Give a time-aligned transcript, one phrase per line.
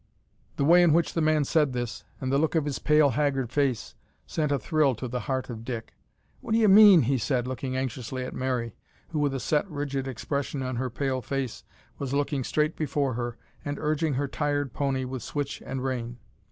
[0.55, 3.51] The way in which the man said this, and the look of his pale haggard
[3.51, 3.93] face,
[4.25, 5.93] sent a thrill to the heart of Dick.
[6.39, 8.73] "What d'ye mean?" he said, looking anxiously at Mary,
[9.09, 11.63] who with a set rigid expression on her pale face
[11.99, 16.17] was looking straight before her, and urging her tired pony with switch and rein.